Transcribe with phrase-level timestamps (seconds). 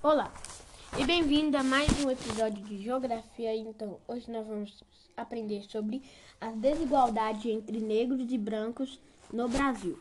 [0.00, 0.32] Olá
[0.96, 3.56] e bem-vindo a mais um episódio de Geografia.
[3.56, 4.84] Então, hoje nós vamos
[5.16, 6.00] aprender sobre
[6.40, 9.00] as desigualdades entre negros e brancos
[9.32, 9.98] no Brasil.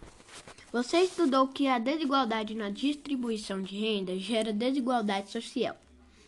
[0.71, 5.75] Você estudou que a desigualdade na distribuição de renda gera desigualdade social.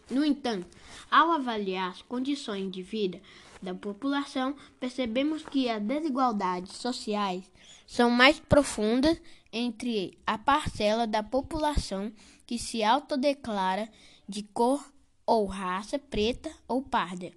[0.10, 0.76] No entanto,
[1.12, 3.21] ao avaliar as condições de vida
[3.62, 7.44] da população, percebemos que as desigualdades sociais
[7.86, 9.21] são mais profundas
[9.58, 12.14] entre a parcela da população
[12.46, 13.89] que se autodeclara
[14.29, 14.93] de cor
[15.25, 17.32] ou raça preta ou parda,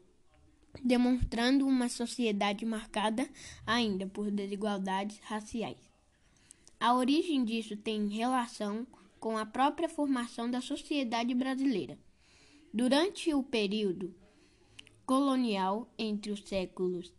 [0.85, 3.29] demonstrando uma sociedade marcada
[3.67, 5.79] ainda por desigualdades raciais.
[6.79, 8.87] A origem disso tem relação
[9.19, 11.99] com a própria formação da sociedade brasileira.
[12.73, 14.15] Durante o período
[15.05, 17.13] colonial entre os séculos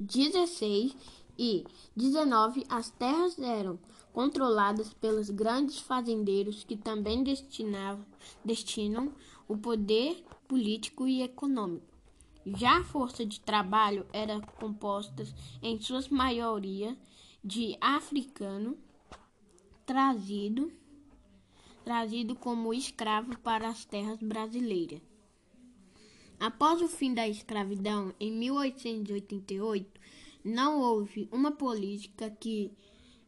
[0.00, 0.96] 16
[1.42, 1.64] e
[1.96, 3.76] 19, as terras eram
[4.12, 7.24] controladas pelos grandes fazendeiros que também
[8.44, 9.12] destinam
[9.48, 11.84] o poder político e econômico.
[12.46, 15.26] Já a força de trabalho era composta,
[15.60, 16.96] em sua maioria,
[17.42, 18.78] de africano
[19.84, 20.72] trazido,
[21.84, 25.00] trazido como escravo para as terras brasileiras.
[26.38, 30.00] Após o fim da escravidão, em 1888,
[30.44, 32.72] não houve uma política que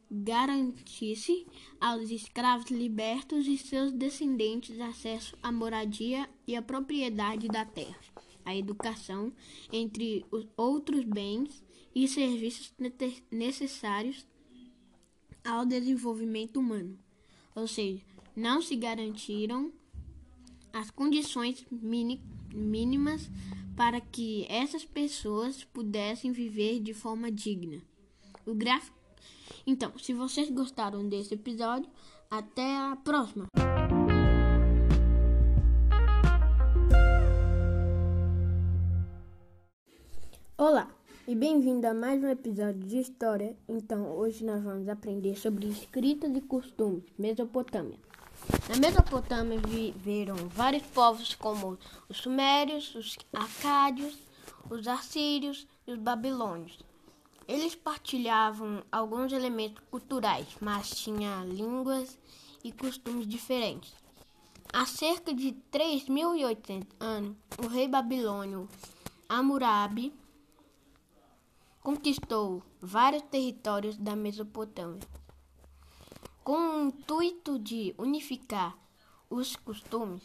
[0.09, 1.45] garantisse
[1.79, 7.99] aos escravos libertos e seus descendentes acesso à moradia e à propriedade da terra,
[8.43, 9.33] à educação,
[9.71, 12.73] entre os outros bens e serviços
[13.31, 14.25] necessários
[15.43, 16.97] ao desenvolvimento humano.
[17.55, 18.01] Ou seja,
[18.35, 19.71] não se garantiram
[20.73, 22.23] as condições mínimas
[23.75, 27.81] para que essas pessoas pudessem viver de forma digna.
[28.45, 28.95] O gráfico
[29.67, 31.89] então, se vocês gostaram desse episódio,
[32.29, 33.47] até a próxima!
[40.55, 40.89] Olá
[41.27, 43.57] e bem-vindo a mais um episódio de História.
[43.67, 47.97] Então, hoje nós vamos aprender sobre escritas e costumes, Mesopotâmia.
[48.69, 51.77] Na Mesopotâmia viveram vários povos como
[52.09, 54.17] os sumérios, os acádios,
[54.69, 56.79] os assírios e os babilônios.
[57.47, 62.17] Eles partilhavam alguns elementos culturais, mas tinham línguas
[62.63, 63.93] e costumes diferentes.
[64.73, 68.67] Há cerca de 3.800 anos, o rei babilônio
[69.29, 70.11] Hammurabi
[71.81, 75.01] conquistou vários territórios da Mesopotâmia.
[76.45, 78.77] Com o intuito de unificar
[79.27, 80.21] os costumes,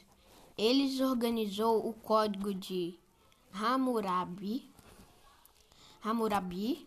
[0.54, 3.00] ele organizou o Código de
[3.54, 4.70] Hammurabi,
[6.04, 6.86] Hammurabi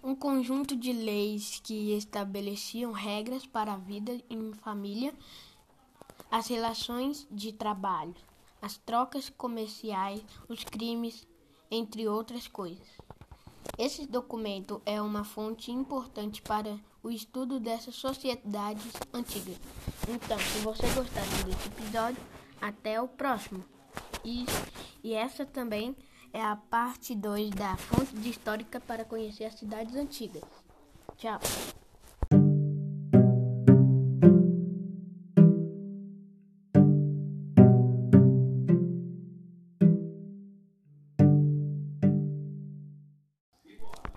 [0.00, 5.12] um conjunto de leis que estabeleciam regras para a vida em família,
[6.30, 8.14] as relações de trabalho,
[8.62, 11.26] as trocas comerciais, os crimes,
[11.68, 12.86] entre outras coisas.
[13.76, 19.56] Esse documento é uma fonte importante para o estudo dessas sociedades antigas.
[20.08, 22.22] Então, se você gostar desse episódio,
[22.60, 23.64] até o próximo.
[24.24, 24.44] E,
[25.02, 25.96] e essa também
[26.32, 30.42] é a parte 2 da fonte histórica para conhecer as cidades antigas.
[31.16, 31.40] Tchau.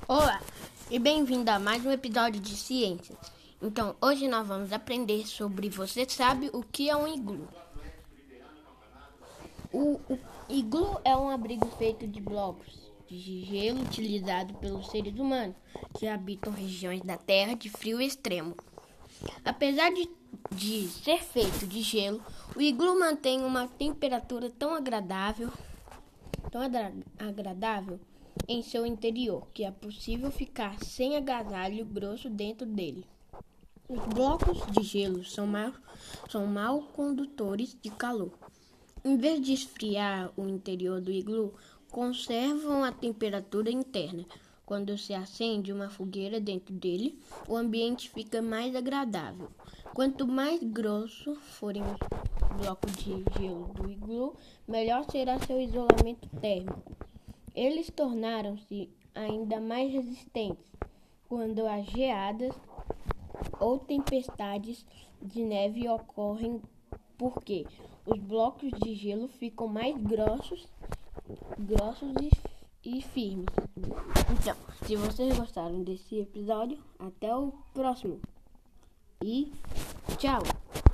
[0.08, 0.42] Olá
[0.92, 3.18] e bem-vindo a mais um episódio de Ciências.
[3.62, 7.48] Então, hoje nós vamos aprender sobre você sabe o que é um iglu.
[9.72, 10.20] O, o
[10.50, 15.56] iglu é um abrigo feito de blocos de gelo utilizado pelos seres humanos
[15.98, 18.54] que habitam regiões da Terra de frio extremo.
[19.46, 20.10] Apesar de,
[20.54, 22.22] de ser feito de gelo,
[22.54, 25.50] o iglu mantém uma temperatura tão agradável,
[26.52, 26.62] tão
[27.18, 27.98] agradável
[28.48, 33.06] em seu interior que é possível ficar sem agasalho grosso dentro dele.
[33.88, 35.74] Os blocos de gelo são mal,
[36.30, 38.32] são mal condutores de calor.
[39.04, 41.54] Em vez de esfriar o interior do iglu,
[41.90, 44.26] conservam a temperatura interna.
[44.66, 49.50] Quando se acende uma fogueira dentro dele, o ambiente fica mais agradável.
[49.94, 57.01] Quanto mais grosso forem os blocos de gelo do iglu, melhor será seu isolamento térmico.
[57.56, 60.66] Eles tornaram-se ainda mais resistentes
[61.28, 62.54] quando as geadas
[63.60, 64.86] ou tempestades
[65.22, 66.62] de neve ocorrem,
[67.18, 67.66] porque
[68.06, 70.68] os blocos de gelo ficam mais grossos,
[71.60, 72.14] grossos
[72.84, 73.46] e, e firmes.
[73.78, 74.56] Então,
[74.86, 78.20] se vocês gostaram desse episódio, até o próximo.
[79.24, 79.52] E
[80.18, 80.42] tchau!